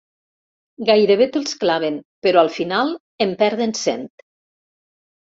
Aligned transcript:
Gairebé 0.89 1.27
te'ls 1.35 1.53
claven, 1.63 1.99
però 2.27 2.41
al 2.45 2.49
final 2.55 2.95
en 3.27 3.37
perden 3.43 3.75
cent. 3.81 4.09